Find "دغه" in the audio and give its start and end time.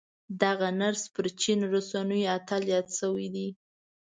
0.41-0.67